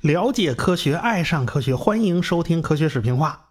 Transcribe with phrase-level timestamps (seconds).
[0.00, 3.46] 了解科学，爱上科学，欢迎收听《科学视频化》。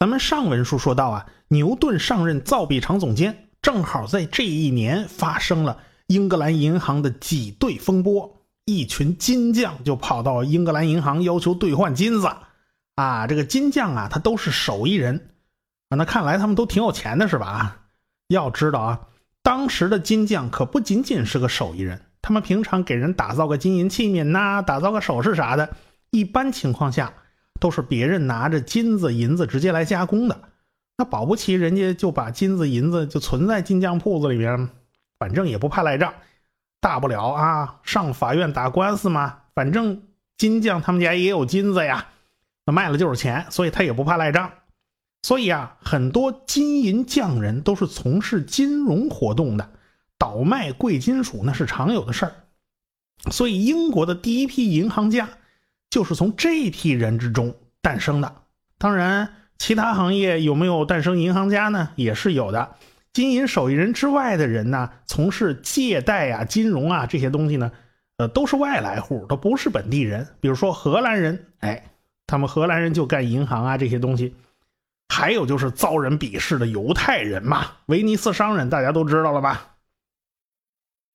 [0.00, 5.78] 咱们上文书说到啊，牛顿上任造币厂总监，正好在这一年发生了
[6.08, 12.28] 英格兰银行的挤兑风波，一群金匠就跑到英格兰银行要求兑换金子。
[12.96, 15.30] 啊，这个金匠啊，他都是手艺人
[15.88, 17.46] 啊，那看来他们都挺有钱的，是吧？
[17.46, 17.80] 啊，
[18.28, 19.00] 要知道啊，
[19.46, 22.00] 当时的金匠可不仅仅是个手艺人。
[22.20, 25.76] 他们平常给人打造个金银器皿呐，打造个首饰啥的，
[26.10, 27.14] 一般情况下
[27.60, 30.36] 都是别人拿着金子银子直接来加工的。
[30.96, 34.68] 那保不齐人家就把金子银子就存在金匠铺子里边，
[35.20, 36.12] 反正也不怕赖账，
[36.80, 39.42] 大不了啊上法院打官司嘛。
[39.54, 40.02] 反正
[40.36, 42.08] 金匠他们家也有金子呀，
[42.64, 44.50] 那卖了就是钱，所以他也不怕赖账。
[45.22, 49.70] 所以啊，很多金银匠人都是从事金融活动的。
[50.18, 52.32] 倒卖贵金属那是常有的事儿，
[53.30, 55.28] 所以英国的第一批银行家
[55.90, 58.34] 就是从这批人之中诞生的。
[58.78, 61.90] 当然，其他行业有没有诞生银行家呢？
[61.96, 62.76] 也是有的。
[63.12, 67.72] 金银手艺人之外的人呢，从事借贷啊、金融啊这些东西呢，
[68.16, 70.26] 呃，都是外来户，都不是本地人。
[70.40, 71.90] 比如说荷兰人，哎，
[72.26, 74.34] 他们荷兰人就干银行啊这些东西。
[75.16, 79.76] 还有就是遭人鄙视的犹太人嘛，威尼斯商人，大家都知道了吧？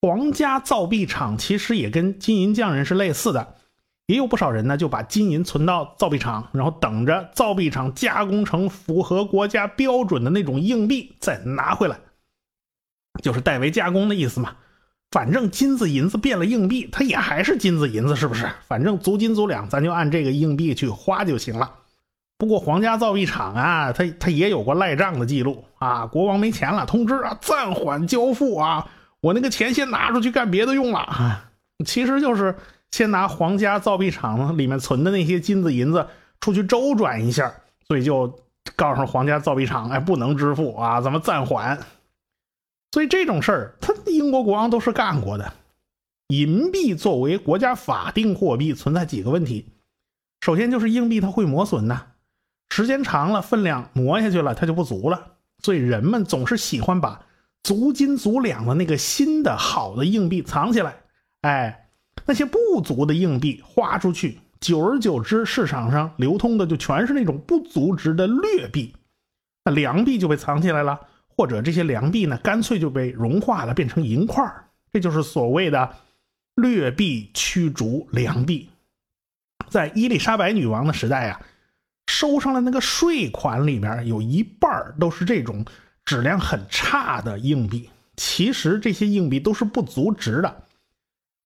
[0.02, 3.58] 皇家造币厂其实也跟金银匠人是类似的，
[4.08, 12.00] 也有不少人呢就把金银存到造币厂，然后等着造币厂加工成符合国家标准的那种硬币再拿回来，
[13.22, 14.56] 就是代为加工的意思嘛。
[15.12, 18.50] 反正金子银子变了硬币，它也还是金子银子，是不是？
[18.66, 21.76] 反正足斤足两，咱就按这个硬币去花就行了。
[22.42, 28.90] 不过皇家造币厂啊，它它也有过赖账的记录啊，国王没钱了，通知啊暂缓交付啊。
[29.20, 31.52] 我那个钱先拿出去干别的用了啊，
[31.86, 32.58] 其实就是
[32.90, 36.08] 先拿皇家造币厂里面存的那些金子银子
[36.40, 37.54] 出去周转一下，
[37.88, 38.40] 所以就
[38.76, 41.78] 告诉皇家造币厂，哎，不能支付啊，咱们暂缓。
[42.92, 45.54] 所以这种事儿，他英国国王都是干过的。
[46.30, 49.68] 银币作为国家法定货币，存在几个问题。
[50.44, 52.02] 首先就是硬币它会磨损呐，
[52.72, 57.22] 时间长了分量磨下去了，它就不足了，所以人们总是喜欢把。
[57.64, 60.96] 足斤足两的那个新的好的硬币藏起来，
[61.42, 61.90] 哎，
[62.26, 68.96] 那些不足的硬币花出去，久而久之，市场上流通的就全是那种不足值的劣币，
[69.64, 74.44] 那良币就被藏起来了，或者这些良币呢，干脆就被融化了，变成银块
[74.92, 75.98] 这就是所谓的
[76.56, 78.70] 劣币驱逐良币。
[79.70, 81.42] 在伊丽莎白女王的时代啊，
[82.22, 85.66] 收上来那个税款里面有一半都是这种。
[86.04, 90.64] 质量很差的硬币，其实这些硬币都是不足值的，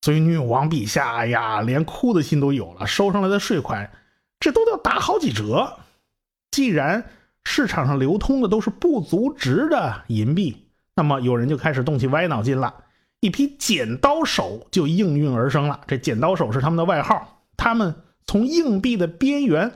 [0.02, 2.88] 所以女王陛下呀，连哭的心都有了。
[2.88, 3.91] 收上来的税款，
[4.40, 5.78] 这都要打好几折。
[6.52, 7.03] 既然
[7.44, 10.66] 市场上流通的都是不足值的银币，
[10.96, 12.74] 那么有人就开始动起歪脑筋了。
[13.19, 15.81] 一批剪刀手就应运而生了。
[15.86, 17.94] 这剪刀手是他们的外号，他们
[18.25, 19.72] 从硬币的边缘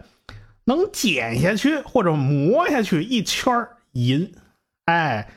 [0.69, 4.31] 能剪下去或者磨下去一圈银。
[4.85, 5.28] 哎，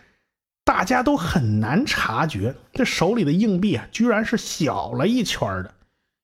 [0.62, 5.72] 大家都很难察觉，这手里的硬币啊，居然是小了一圈的。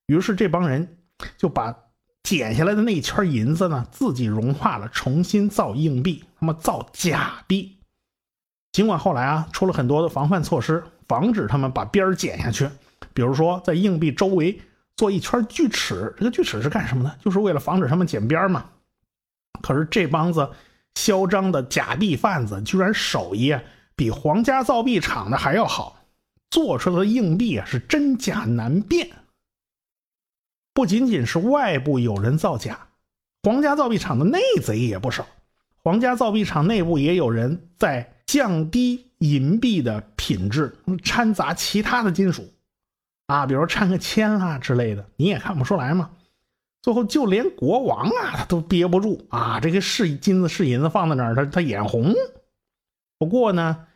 [0.08, 0.98] 于是这帮人
[1.38, 1.74] 就把
[2.22, 7.78] 剪下来的那一圈银子呢，自己融化了，重新造硬币，那么造假币。
[8.72, 12.68] 尽管后来啊，出了很多的防范措施，防止他们把边儿剪下去，
[13.14, 14.60] 比如说在硬币周围
[14.96, 16.14] 做一圈锯齿。
[16.18, 17.14] 这个锯齿是干什么呢？
[17.24, 18.66] 就是为了防止他们剪边儿嘛。
[19.62, 20.50] 可是这帮子。
[20.94, 23.54] 嚣张的假币贩子居然手艺
[23.94, 25.96] 比皇家造币厂的还要好，
[26.50, 29.08] 做出来的硬币啊是真假难辨。
[30.74, 32.88] 不仅仅是外部有人造假，
[33.44, 35.24] 皇家造币厂的内贼也不少。
[35.84, 42.52] 皇家造币厂内部也有人在降低银币的品质，掺杂其他的金属，
[43.28, 46.10] 啊，比如掺个铅啊之类的，你也看不出来吗？
[46.80, 49.58] 最后，就连国王啊，他都憋不住啊！
[49.60, 52.14] 这个是金子是银子放在那儿，他他眼红。
[53.18, 53.86] 不过呢，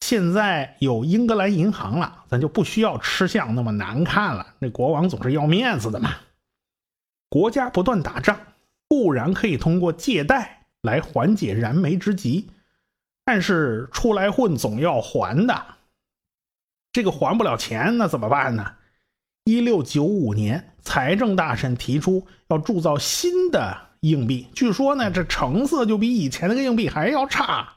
[0.00, 4.54] 现在有英格兰银行了，咱就不需要吃相那么难看了。
[4.60, 6.14] 那国王总是要面子的嘛。
[7.28, 8.38] 国家不断打仗，
[8.88, 12.50] 固然可以通过借贷来缓解燃眉之急，
[13.24, 15.66] 但是出来混总要还的。
[16.92, 18.76] 这个还不了钱，那怎么办呢？
[19.44, 24.48] 一六九五年，财政大臣提出要铸造新的硬币。
[24.54, 27.74] 据说呢，这成色就比以前那个硬币还要差，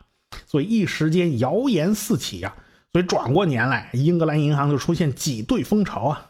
[0.48, 2.56] 所以一时间谣言四起啊。
[2.94, 6.30] 所以转过年来，英格兰银行就出现挤兑风潮啊，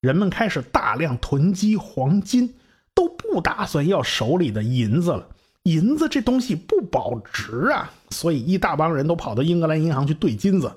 [0.00, 2.52] 人们开始大量囤积黄金，
[2.94, 5.28] 都不打算要手里的银子了。
[5.62, 10.72] 银子这东西不保值啊，所以一大帮人都跑到英格兰银行去兑金子。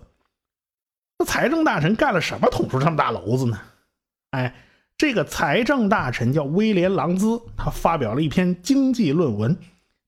[1.17, 3.59] 那财政大臣干了什么，捅出这么大娄子呢？
[4.29, 4.53] 哎，
[5.01, 9.57] 这个财政大臣叫威廉·朗兹，他发表了一篇经济论文，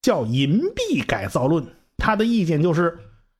[0.03, 1.63] 叫《银币改造论》。
[1.97, 2.95] 他的意见就是。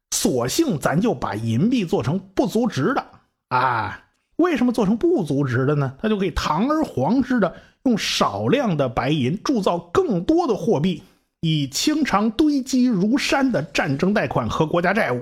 [0.10, 3.06] 索性咱就把银币做成不足值的
[3.50, 4.04] 啊？
[4.38, 5.96] 为什么做成不足值的呢？
[6.02, 11.04] 他就可以堂而皇之的用少量的白银铸造更多的货币，
[11.42, 15.22] 以清偿堆积如山的战争贷款和国家债务。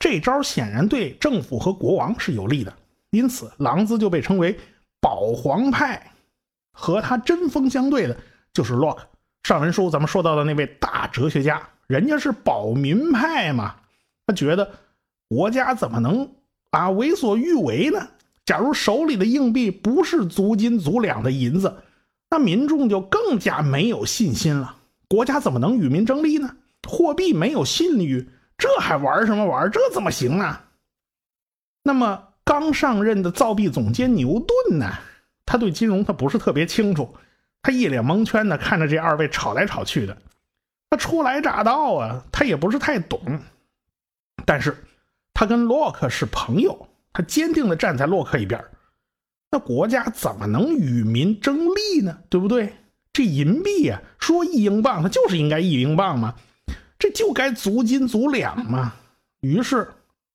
[0.00, 2.72] 这招显然对政府和国王是有利的，
[3.10, 4.58] 因此朗兹就被称为
[5.00, 6.12] 保皇派。
[6.72, 8.16] 和他针锋相对的
[8.52, 9.04] 就是洛克。
[9.42, 13.74] 上文书咱们说到的那位大哲学家，人家是保民派嘛。
[14.26, 14.70] 他觉得
[15.28, 16.30] 国家怎么能
[16.70, 18.08] 啊为所欲为呢？
[18.44, 21.76] 假如手里的硬币不是足斤足两的银子，
[22.30, 24.76] 那民众就更加没有信心了。
[25.08, 26.54] 国家怎么能与民争利呢？
[26.88, 29.68] 货币没有信誉，这还玩什么玩？
[29.70, 30.64] 这怎么行啊？
[31.82, 34.90] 那么刚上任的造币总监牛顿呢？
[35.44, 37.14] 他对金融他不是特别清楚，
[37.60, 40.16] 他一脸蒙圈的看着这二位吵来吵去的。
[40.88, 43.20] 他初来乍到啊，他也不是太懂。
[44.46, 44.74] 但是，
[45.34, 48.64] 他跟洛克是朋友，他坚定的站在洛克一边。
[49.50, 52.18] 那国家怎么能与民争利呢？
[52.30, 52.72] 对不对？
[53.12, 56.34] 这银币呀，说一英镑，它就是应该一英镑嘛，
[56.98, 58.94] 这就该足斤足两嘛。
[59.40, 59.86] 于是，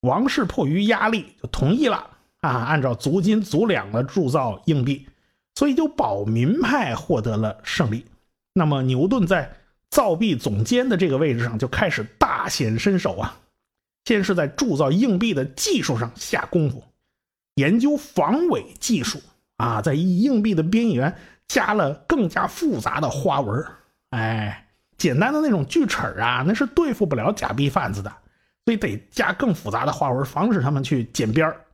[0.03, 2.09] 王室迫于压力就同意了
[2.41, 5.07] 啊，按照足斤足两的铸造硬币，
[5.55, 8.05] 所以就保民派获得了胜利。
[8.53, 9.51] 那么，牛顿在
[9.89, 13.39] 造币总监的这个位置上就开始大显身手啊。
[14.05, 16.83] 先是在铸造硬币的技术上下功夫，
[17.55, 19.21] 研究防伪技术
[19.55, 21.15] 啊，在硬币的边缘
[21.47, 23.65] 加了更加复杂的花纹。
[24.09, 24.67] 哎，
[24.97, 28.13] 简单的那种锯齿啊，那是对付不了假币贩子的，
[28.65, 31.65] 所以得加更复杂的花纹，防止他们去剪边儿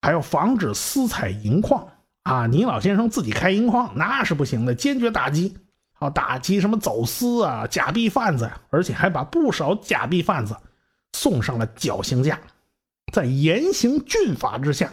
[0.00, 1.86] 还要防止私采银矿
[2.22, 5.56] 啊，倪老先生自己开银矿那是不行的，坚决打击。
[5.92, 10.56] 好，打击什么走私啊、假币贩子，而且还把不少假币贩子。
[11.14, 12.38] 送上了绞刑架，
[13.12, 14.92] 在严刑峻法之下，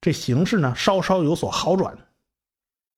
[0.00, 1.96] 这形势呢稍稍有所好转。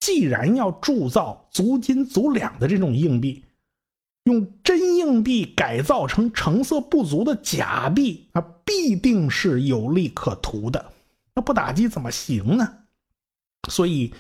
[0.01, 3.45] 既然要铸造足斤足两的这种硬币，
[4.25, 10.93] 用真硬币改造成成色不足的假币，那必定是有利可图的。
[11.35, 12.79] 那不打击怎么行呢？
[13.71, 14.15] 所以，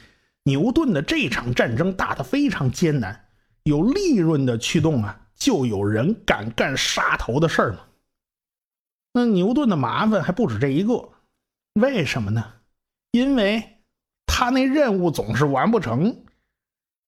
[0.45, 3.29] 牛顿的这场战争打得非常艰难。
[3.63, 7.81] 有利润的驱动啊，就有人敢干杀头的事儿嘛。
[9.15, 11.11] 那牛顿的麻烦还不止这一个，
[11.75, 12.53] 为什么呢？
[13.13, 13.79] 因为
[14.27, 16.25] 他那任务总是完不成。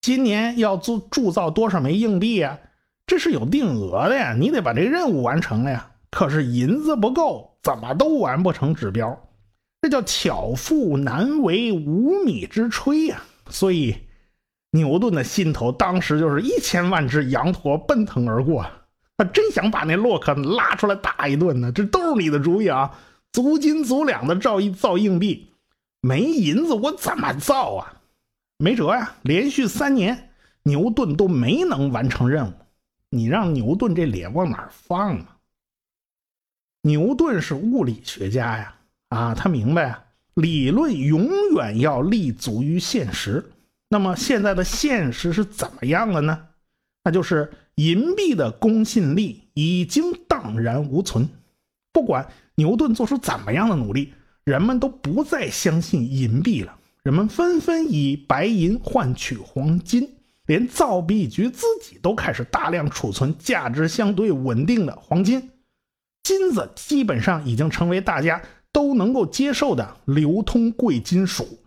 [0.01, 2.59] 今年要铸铸造多少枚硬币啊？
[3.07, 5.91] 这是有定额的呀，你得把这任务完成了呀。
[6.11, 9.19] 可是银子不够，怎么都完不成指标，
[9.83, 13.23] 这叫巧妇难为无米之炊呀。
[13.49, 13.95] 所以，
[14.73, 18.67] 牛顿的心头当时就是一千万只羊驼奔腾而过。
[19.19, 22.99] 他真想把那洛克拉出来打一顿呢，这都是你的主意啊！
[23.33, 25.53] 足斤足两的造一造硬币，
[26.01, 27.95] 没银子我怎么造啊？
[28.59, 29.15] 没辙呀！
[29.23, 30.31] 连续三年，
[30.65, 32.53] 牛顿都没能完成任务，
[33.11, 35.39] 你让牛顿这脸往哪放啊？
[36.83, 38.77] 牛顿是物理学家呀，
[39.09, 43.45] 啊，他明白啊理论永远要立足于现实。
[43.89, 46.49] 那么现在的现实是怎么样了呢？
[47.05, 51.29] 那就是银币的公信力已经荡然无存。
[51.93, 54.13] 不管牛顿做出怎么样的努力，
[54.45, 56.77] 人们都不再相信银币了。
[57.05, 60.16] 人们纷纷以白银换取黄金，
[60.47, 65.51] 连造币局自己都开始大量储存价值相对稳定的黄金。
[66.23, 71.59] 金子基本上已经成为大家都能够接受的流通贵金属。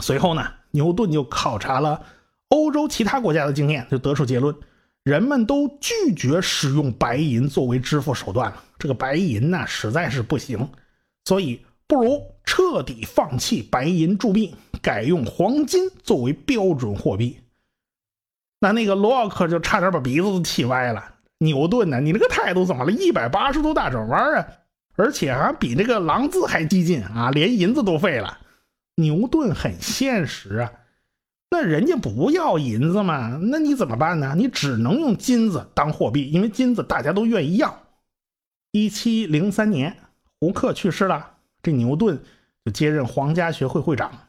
[0.00, 2.04] 随后呢，牛顿就考察了。
[2.48, 4.54] 欧洲其他国家的经验就得出结论：
[5.02, 8.64] 人们都拒绝使用白银作为支付手段了。
[8.78, 10.68] 这个白银呢，实在是不行，
[11.24, 17.40] 所以不如彻底放弃白银铸币，改用黄金作为标准货币。
[18.60, 21.14] 那那个洛克就差点把鼻子都气歪了。
[21.38, 22.90] 牛顿呢，你这个态度怎么了？
[22.90, 24.46] 一百八十度大转弯啊！
[24.96, 28.38] 而且还比这个狼子还激进啊，连银子都废了。
[28.96, 30.72] 牛顿很现实啊。
[31.50, 33.38] 那人家不要银子嘛？
[33.40, 34.34] 那你怎么办呢？
[34.36, 37.80] 你只能用金子当货币，因为金子大家都愿意要。
[38.72, 39.96] 一七零三年，
[40.40, 42.20] 胡克去世了，这牛顿
[42.64, 44.27] 就接任皇家学会会长。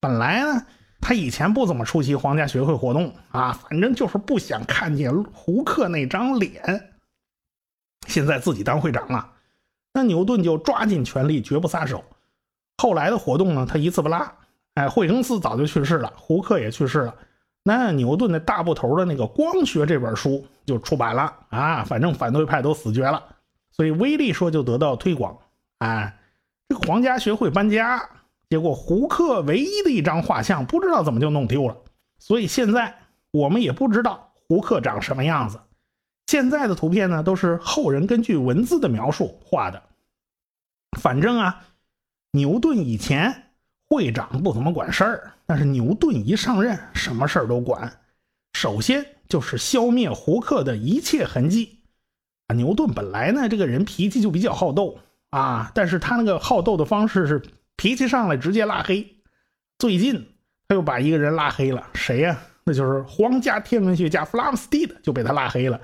[0.00, 0.66] 本来呢，
[1.00, 6.92] 他以前不怎么出席皇家学会活动啊，反正就是不想看见胡克那张脸。
[8.06, 9.32] 现在自己当会长了，
[9.92, 12.04] 那牛顿就抓紧权力，绝不撒手。
[12.78, 14.32] 后来的活动呢，他一次不落。
[14.74, 17.14] 哎，惠更斯早就去世了，胡克也去世了。
[17.64, 23.22] 那牛顿那大部头的那个《光学》这本书就出版了啊，反正反对派都死绝了，
[23.72, 25.36] 所以威力说就得到推广。
[25.78, 26.16] 哎，
[26.68, 28.08] 这个皇家学会搬家，
[28.50, 31.76] 结果胡克唯一的一张画像不知道怎么就弄丢了，
[32.18, 32.94] 所以现在
[33.30, 35.60] 我们也不知道胡克长什么样子。
[36.26, 39.82] 现在的图片呢，都是后人根据文字的描述画的。
[40.98, 41.64] 反正啊。
[42.32, 43.54] 牛顿以前
[43.88, 48.00] 会长不怎么管事儿，但是牛顿一上任，什么事儿都管。
[48.52, 51.78] 首先就是消灭胡克的一切痕迹。
[52.48, 54.98] 啊，牛顿本来呢这个人脾气就比较好斗
[55.30, 57.42] 啊，但是他那个好斗的方式是
[57.78, 59.16] 脾气上来直接拉黑。
[59.78, 60.28] 最近
[60.68, 62.38] 他又把一个人拉黑了，谁呀？
[62.64, 65.80] 那就是皇家天文学家弗拉姆斯蒂的就被他拉黑了。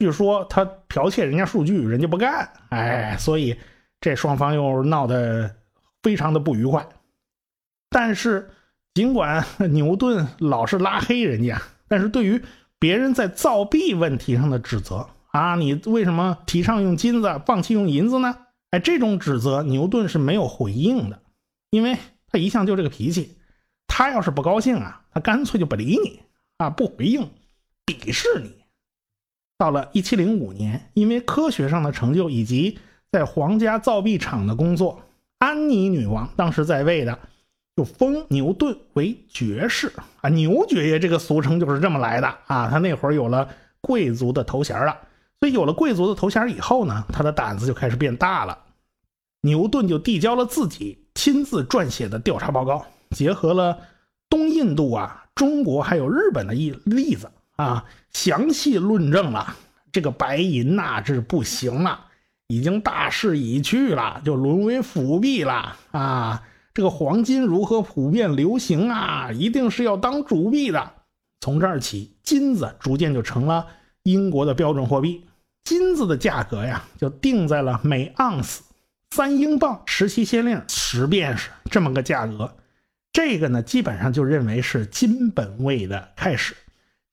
[0.00, 2.50] 据说他剽窃人家数据，人家不干。
[2.70, 3.56] 哎，所以
[4.00, 5.54] 这双方又闹得。
[6.02, 6.86] 非常的不愉快，
[7.90, 8.48] 但是
[8.94, 12.40] 尽管 牛顿老是拉黑人家，但是对于
[12.78, 18.36] 别人在造币问题上的指责啊，你为什么提倡用金子，放弃用银子呢？
[18.70, 21.18] 哎，这种指责牛顿是没有回应的，
[21.70, 21.96] 因为
[22.28, 23.36] 他一向就这个脾气，
[23.86, 26.20] 他要是不高兴啊，他干脆就不理你
[26.58, 27.30] 啊，不回应，
[27.84, 28.50] 鄙视你。
[29.58, 32.78] 到了一七零五年，因为科学上的成就以及
[33.10, 35.02] 在皇家造币厂的工作。
[35.38, 37.18] 安妮女王当时在位的，
[37.76, 42.68] 就封牛顿为爵士啊，牛爵爷这个俗称就是这么来的啊。
[42.70, 43.48] 他那会儿有了
[43.80, 44.98] 贵族的头衔了，
[45.40, 48.64] 所以有了贵族的头衔以后呢，他的胆子就开始变大了。
[49.42, 53.76] 牛顿就递交了自己亲自撰写的调查报告，结合了
[54.28, 59.56] 东印度啊、中国还有日本的一例子啊，详细论证了
[59.90, 62.02] 这个白银呐，这是不行了。
[62.48, 66.42] 已经大势已去了，就沦为辅币了啊！
[66.72, 69.32] 这个黄金如何普遍流行啊？
[69.32, 70.92] 一定是要当主币的。
[71.40, 73.66] 从这儿起，金子逐渐就成了
[74.04, 75.24] 英国的标准货币。
[75.64, 78.62] 金子的价格呀，就定在了每盎司
[79.16, 82.54] 三英镑十七先令十便士这么个价格。
[83.14, 86.54] 这个呢，基本上就认为是金本位的开始。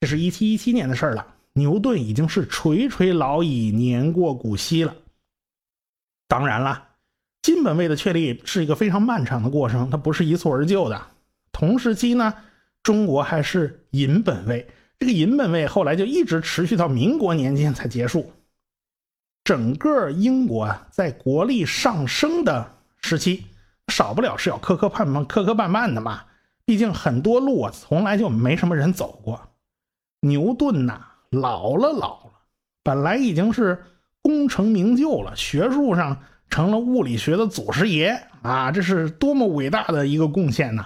[0.01, 1.25] 这是一七一七年的事了。
[1.53, 4.93] 牛顿已经是垂垂老矣，年过古稀了。
[6.27, 6.89] 当然了，
[7.41, 11.01] 金本位的确立是一个非常漫长的过程，它不是一蹴而就的。
[11.53, 12.33] 同时期呢，
[12.83, 14.67] 中国还是银本位，
[14.99, 18.29] 这个银本位后来就一直持续到民国年间才结束。
[19.43, 22.71] 整个英国啊在国力上升的
[23.01, 23.45] 时期，
[23.87, 26.21] 少不了是要磕磕绊绊、磕磕绊绊的嘛。
[26.65, 29.39] 毕竟很多路啊，从来就没什么人走过。
[30.21, 32.31] 牛顿呐，老了老了，
[32.83, 33.83] 本来已经是。
[34.25, 36.17] 功成名就了，学术上
[36.49, 38.71] 成了物理学的祖师爷啊！
[38.71, 40.85] 这是多么伟大的一个贡献呐！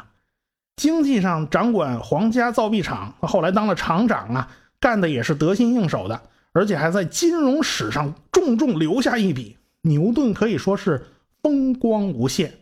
[0.75, 4.49] 经济上掌管皇家造币厂，后来当了厂长啊，
[4.79, 6.19] 干的也是得心应手的，
[6.51, 8.11] 而且还在金融史上
[8.47, 9.57] 重重留下一笔。
[9.81, 11.05] 牛顿可以说是
[11.41, 12.53] 风光无限。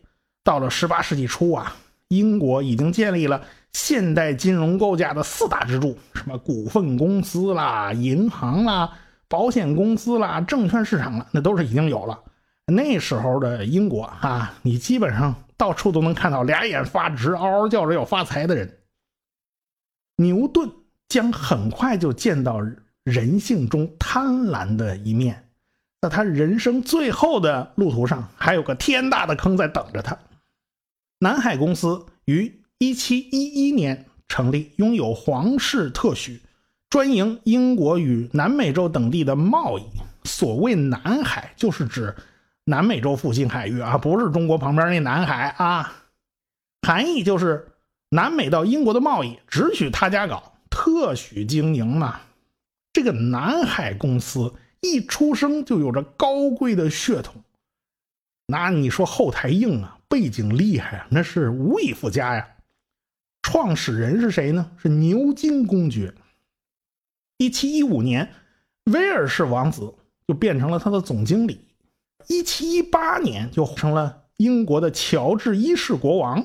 [0.43, 1.75] 到了十八世纪初啊，
[2.07, 8.91] 英国已经建立了现代金融构架的四大支柱，什么股份公司啦、银行啦。
[9.27, 12.19] 保险公司啦，证券市场了，那都是已经有了。
[12.65, 18.79] 那时候的英国啊，你基本上到处都能看到俩眼发直、嗷嗷叫着要发财的人。
[20.17, 20.67] 牛顿
[21.09, 22.59] 将很快就见到
[23.03, 25.44] 人性中贪婪的一面，
[26.05, 30.15] 在他人生最后的路途上，还有个天大的坑在等着他。
[31.17, 36.43] 南海公司于一七一一年成立，拥有皇室特许。
[36.91, 39.83] 专营英国与南美洲等地的贸易。
[40.24, 42.15] 所谓南海，就是指
[42.65, 46.03] 南美洲附近海域啊，不是中国旁边那南海啊。
[46.83, 47.69] 含义就是
[48.09, 52.19] 南美到英国的贸易只许他家搞，特许经营嘛。
[52.93, 54.53] 这个南海公司
[54.91, 57.35] 一出生就有着高贵的血统，
[58.47, 62.47] 那你说后台硬啊，背景厉害啊，那是无以复加呀。
[63.41, 64.71] 创始人是谁呢？
[64.77, 66.13] 是牛津公爵。
[67.37, 68.31] 一七一五年，
[68.85, 69.93] 威尔士王子
[70.27, 71.59] 就变成了他的总经理。
[72.27, 76.43] 一七一八年就成了英国的乔治一世国王。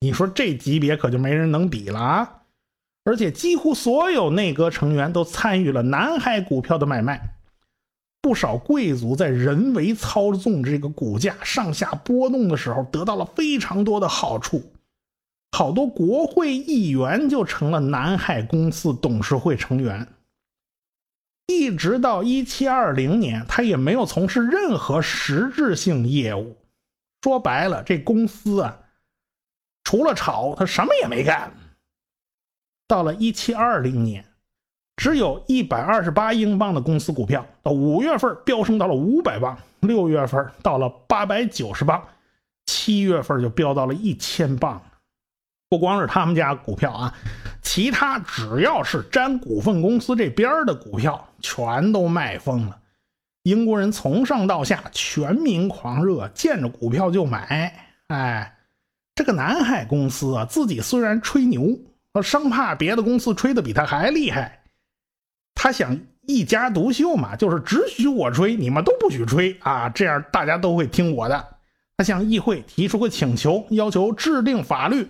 [0.00, 2.42] 你说这级别可就没人能比了啊！
[3.04, 7.36] 而且几乎所有内阁成员都参与了南海股票的买卖。
[8.22, 14.62] 不少贵族在人为操纵这个股价上下波动的时候，得到了非常多的好处。
[15.50, 20.06] 好多国会议员就成了南海公司董事会成员。
[21.48, 26.56] 一直到一七二零年，他也没有从事任何实质性业务。
[27.22, 28.78] 说白了，这公司啊，
[29.84, 31.52] 除了炒，他什么也没干。
[32.86, 34.24] 到了一七二零年，
[35.02, 42.00] 只有一百二十八英镑的公司股票，到五月份飙升到了五百磅，六月份到了八百九十磅，
[42.66, 44.80] 七月份就飙到了一千磅。
[45.68, 47.14] 不光是他们家股票啊，
[47.62, 52.78] 其他只要是沾股份公司这边的股票，全都卖疯了。
[53.42, 57.96] 英国人从上到下全民狂热，见着股票就买。
[58.06, 58.56] 哎，
[59.16, 61.76] 这个南海公司啊，自己虽然吹牛，
[62.22, 64.61] 生怕别的公司吹的比他还厉害，
[65.62, 71.46] 他想一家独秀嘛，就是只许我吹，你们都不许吹啊，这样大家都会听我的。
[71.96, 75.06] 他向议会提出个请求，要求制定法律。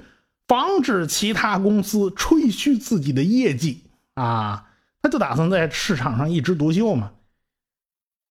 [0.46, 4.66] 防止其他公司吹嘘自己的业绩啊，
[5.00, 7.12] 他就打算在市场上一枝独秀嘛。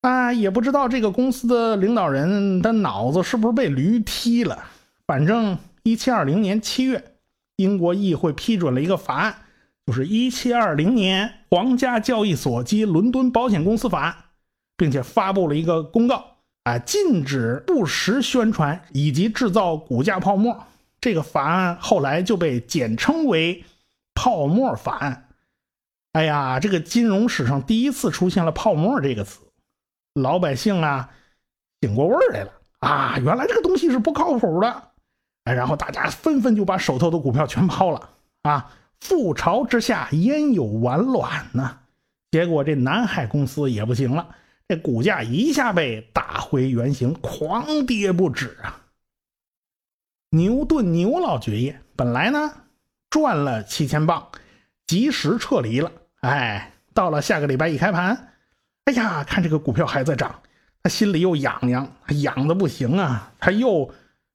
[0.01, 4.63] 啊，也不知道这个公司的领导人的脑子是不是被驴踢了。
[5.07, 7.03] 反正一七二零年七月，
[7.55, 9.35] 英国议会批准了一个法案，
[9.91, 14.27] 就是一七二零年皇家交易所及伦敦保险公司法，
[14.77, 20.63] 并且发布了一个公告，啊，禁止不实宣传以及制造股价泡沫。
[21.01, 23.65] 这个法案后来就被简称为
[24.15, 25.27] “泡沫法案”。
[26.13, 29.41] 哎呀，这个金融史上第一次出现了“泡沫”这个词，
[30.13, 31.09] 老百姓啊
[31.81, 33.17] 醒过味儿来了啊！
[33.21, 34.83] 原来这个东西是不靠谱的。
[35.43, 38.09] 哎，然后大家纷纷就把手头的股票全抛了
[38.43, 38.71] 啊！
[39.01, 41.79] 覆巢之下焉有完卵呢？
[42.31, 44.35] 结果这南海公司也不行了，
[44.67, 48.79] 这股价一下被打回原形，狂跌不止啊！
[50.29, 52.53] 牛顿牛老爵爷本来呢
[53.09, 54.29] 赚了七千镑，
[54.87, 55.91] 及时撤离了。
[56.21, 58.29] 哎，到了下个礼拜一开盘，
[58.85, 60.39] 哎呀，看这个股票还在涨，
[60.81, 63.33] 他心里又痒痒，痒的不行啊！
[63.39, 63.93] 他又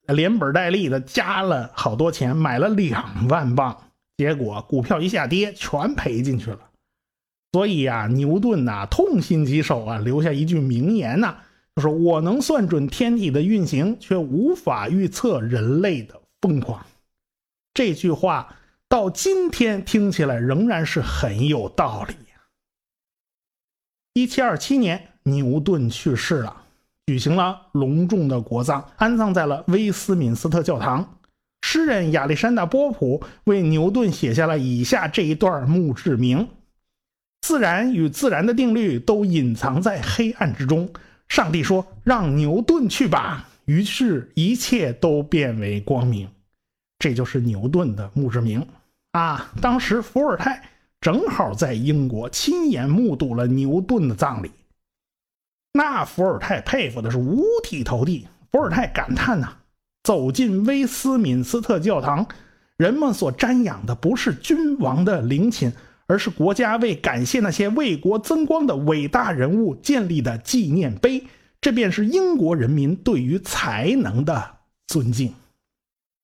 [0.08, 3.85] 连本带利的加了好多钱，买了两万镑。
[4.16, 6.60] 结果股票一下跌，全赔进去了。
[7.52, 11.38] 所以啊，牛顿呐痛心疾首啊，留下一句名言呐。
[11.74, 16.84] 就是我能算准天体的运行，却无法预测人类的疯狂。
[17.74, 18.56] 这句话
[18.88, 22.14] 到今天听起来仍然是很有道理。
[24.14, 26.56] 一七二七年，牛顿去世了，
[27.04, 31.15] 举行了隆重的国葬，安葬在了威斯敏斯特教堂。
[31.68, 36.46] 诗人亚历山大·波普为牛顿写下了以下这一段墓志铭
[37.42, 40.88] ：“自然与自然的定律都隐藏在黑暗之中。”
[41.26, 46.28] 上帝说：“让牛顿去吧。”于是，一切都变为光明。
[47.00, 48.64] 这就是牛顿的墓志铭
[49.10, 49.52] 啊！
[49.60, 50.62] 当时伏尔泰
[51.00, 54.52] 正好在英国，亲眼目睹了牛顿的葬礼。
[55.72, 58.28] 那伏尔泰佩服的是五体投地。
[58.52, 59.52] 伏尔泰感叹呐
[60.06, 62.28] ：“走进威斯敏斯特教堂，
[62.76, 65.72] 人们所瞻仰的不是君王的陵寝。”
[66.08, 71.24] 而是国家为感谢那些为国增光的伟大人物建立的纪念碑，
[71.60, 75.34] 这便是英国人民对于才能的尊敬。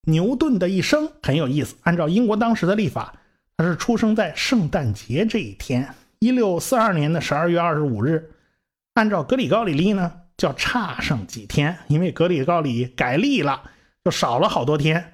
[0.03, 3.13] 牛顿的一生很有意思，按照英国当时的历法，
[3.57, 8.31] 他是出生在圣诞节这一天，一六四二年的十二月二十五日。
[8.93, 13.63] 按照格里高里历呢，叫差上几天，因为格里高里改历了，
[14.03, 15.13] 就少了好多天。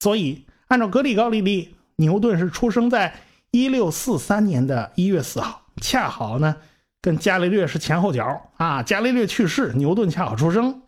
[0.00, 3.14] 所以按照格里高利历，牛顿是出生在。
[3.52, 6.56] 一六四三年的一月四号，恰好呢
[7.00, 8.82] 跟伽利略是前后脚啊。
[8.82, 10.82] 伽利略去世，牛顿恰好出生。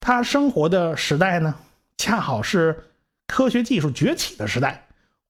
[0.00, 1.54] 他生活的时代呢，
[1.98, 2.74] 恰好是
[3.26, 4.86] 科学技术崛起的时代，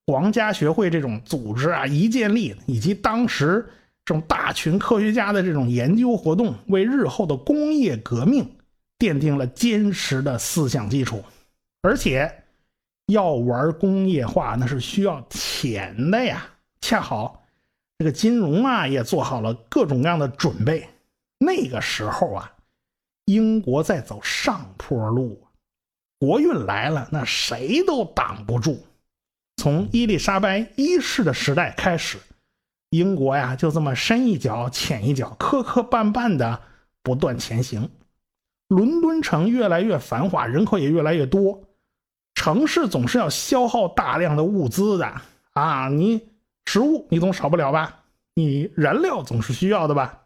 [0.06, 3.66] 皇家学会这种组织啊一建立，以及当时
[4.04, 8.48] 这种大群科学家的这种研究活动，为日后的工业革命
[8.96, 11.24] 奠定了坚实的思想基础。
[11.86, 12.42] 而且
[13.06, 16.44] 要玩工业化，那是需要钱的呀。
[16.80, 17.44] 恰好，
[17.96, 20.88] 这个金融啊也做好了各种各样的准备。
[21.38, 22.52] 那个时候啊，
[23.26, 25.46] 英国在走上坡路，
[26.18, 28.84] 国运来了，那谁都挡不住。
[29.56, 32.18] 从伊丽莎白一世的时代开始，
[32.90, 36.60] 英国呀就这么深一脚浅一脚，磕磕绊绊的
[37.04, 37.88] 不断前行。
[38.66, 41.62] 伦敦城越来越繁华，人口也越来越多，
[42.36, 45.12] 城市总是要消耗大量的物资的
[45.54, 46.28] 啊，你。
[46.68, 48.00] 食物你总少不了吧？
[48.34, 50.22] 你燃料总是需要的吧？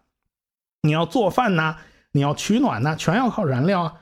[0.80, 1.76] 你要做饭呐，
[2.12, 4.00] 你要取暖呐，全要靠燃料啊。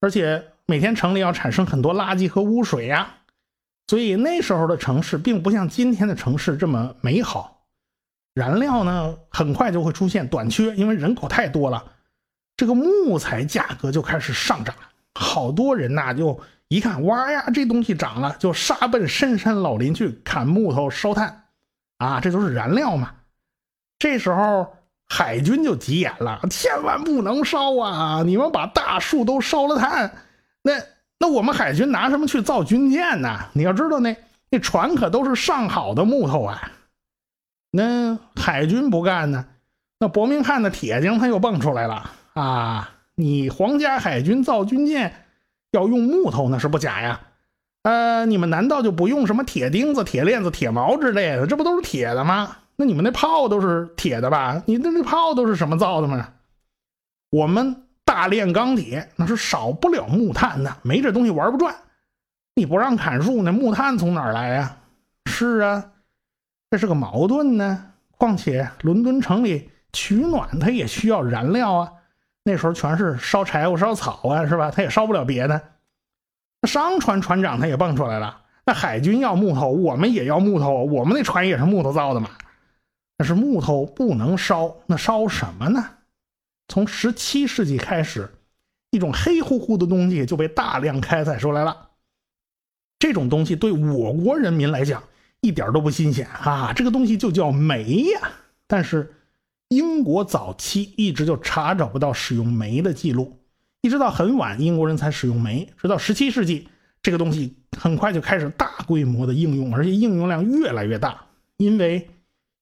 [0.00, 3.14] 而且每天城里要产生很多垃圾和污水呀，
[3.86, 7.64] 所以那时候的城市并不像今天的城市这么美好。
[8.34, 11.92] 燃料呢，很快就会出现短缺，因为人口太多了，
[12.56, 14.74] 这个木材价格就开始上涨。
[15.14, 21.44] 好多人呐，就一看哇呀，这东西涨了，就杀奔深山老林去砍木头烧炭，
[21.96, 23.14] 啊，这都是燃料嘛。
[23.98, 24.76] 这时候
[25.08, 28.22] 海军就急眼了，千万不能烧啊！
[28.22, 30.12] 你们把大树都烧了炭，
[30.62, 30.72] 那
[31.18, 33.46] 那我们海军拿什么去造军舰呢？
[33.54, 34.14] 你要知道，那
[34.50, 36.70] 那船可都是上好的木头啊。
[37.70, 39.46] 那海军不干呢，
[39.98, 42.90] 那伯明翰的铁匠他又蹦出来了啊！
[43.14, 45.24] 你皇家海军造军舰
[45.72, 47.20] 要用木头，那是不假呀。
[47.82, 51.46] 呃，你们难道就不用什么铁钉子、铁链子、铁锚之类的？
[51.46, 52.56] 这不都是铁的吗？
[52.76, 54.62] 那你们那炮都是铁的吧？
[54.66, 56.28] 你那那炮都是什么造的吗？
[57.30, 61.74] 我们大炼钢铁那是少不了木炭的，没这东西玩不转。
[62.54, 64.76] 你不让砍树，那木炭从哪来呀？
[65.26, 65.92] 是啊。
[66.70, 67.92] 这是个矛盾呢。
[68.10, 71.92] 况且伦敦城里取暖，它也需要燃料啊。
[72.50, 74.70] 那时候全是烧柴火、烧草啊，是吧？
[74.70, 75.60] 它也烧不了别的。
[76.66, 78.40] 商船船长他也蹦出来了。
[78.64, 80.84] 那海军要木头，我们也要木头。
[80.84, 82.30] 我们那船也是木头造的嘛。
[83.18, 85.84] 但是木头不能烧，那烧什么呢？
[86.68, 88.30] 从十七世纪开始，
[88.90, 91.90] 一种黑乎乎的东西就被大量开采出来了。
[92.98, 95.02] 这种东西对我国人民来讲。
[95.40, 96.72] 一点都不新鲜啊！
[96.74, 98.20] 这个东西就叫煤呀。
[98.66, 99.14] 但是
[99.68, 103.38] 英国早期一直就查找不到使用煤的记录，
[103.82, 105.68] 一直到很晚英国人才使用煤。
[105.76, 106.68] 直到十七世纪，
[107.02, 111.26] 这个东西很快就开始大规模的应用，而且应用量越来越大。
[111.58, 112.08] 因为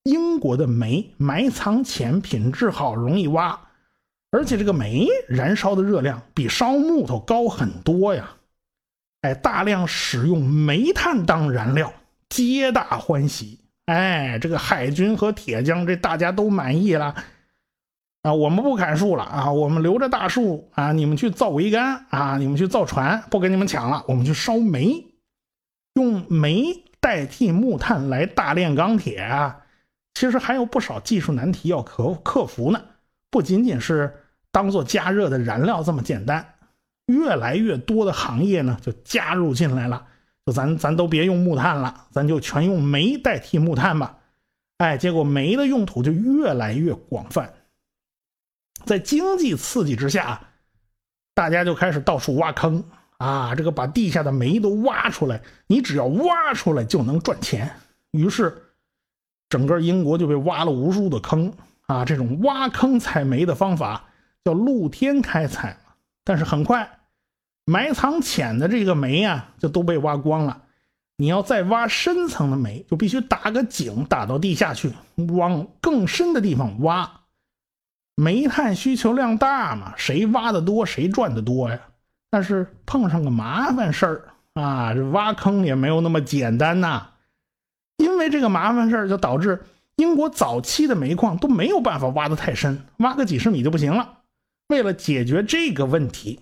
[0.02, 3.60] 英国的煤埋藏浅，品质好，容易挖，
[4.30, 8.30] 而且这个煤燃烧的热量比烧木头高很多呀。
[9.20, 11.92] 哎，大量使用煤炭当燃料。
[12.28, 17.14] 皆大欢喜，哎，这个海军和铁匠，这大家都满意了
[18.22, 18.35] 啊！
[18.35, 25.07] 我们不砍树了啊，我们留着大树啊，你们去造桅杆啊，你们去造船，不跟你们抢了，我们去烧煤，
[25.94, 29.57] 用煤代替木炭来大炼钢铁啊！
[30.14, 32.83] 其实还有不少技术难题要克克服呢，
[33.31, 34.12] 不仅仅是
[34.51, 36.44] 当做加热的燃料这么简单，
[37.07, 40.05] 越来越多的行业呢就加入进来了。
[40.46, 44.16] 就咱咱都别用木炭了，咱就全用煤代替木炭吧。
[44.78, 47.52] 哎，结果煤的用途就越来越广泛，
[48.85, 50.40] 在经济刺激之下，
[51.35, 52.85] 大家就开始到处挖坑
[53.16, 57.68] 啊，这个把地下的煤都挖出来，你只要挖出来就能赚钱。
[58.12, 58.56] 于是，
[59.48, 61.52] 整个英国就被挖了无数的坑
[61.87, 62.04] 啊。
[62.04, 64.04] 这种挖坑采煤的方法
[64.44, 65.76] 叫露天开采，
[66.22, 66.95] 但是很快。
[67.66, 70.62] 埋藏浅的这个煤啊，就都被挖光了。
[71.16, 74.92] 你要再挖深层的煤，就必须打个井，打到地下去，
[75.37, 77.11] 往更深的地方挖。
[78.14, 81.81] 煤炭需求量大嘛，谁挖的多，谁赚的多呀。
[82.31, 84.24] 但是碰上个麻烦事儿
[84.55, 87.09] 啊，这挖坑也没有那么简单呐。
[87.96, 89.64] 因为这个麻烦事儿，就导致
[89.96, 94.18] 英国早期的煤矿都没有办法挖得太深，挖个几十米就不行了。
[94.68, 96.40] 为了解决这个问题。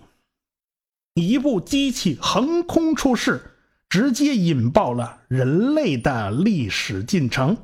[1.17, 3.41] 一部机器横空出世，
[3.87, 7.55] 直接引爆了人类的历史进程。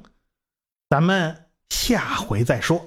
[0.90, 1.36] 咱们
[1.70, 2.82] 下回再说。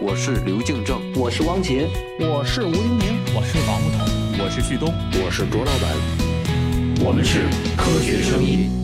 [0.00, 1.86] 我是刘敬正，我是汪杰，
[2.20, 4.90] 我是吴英明，我是王木头，我是旭东，
[5.22, 7.42] 我是卓老板，我们是
[7.76, 8.83] 科学声音。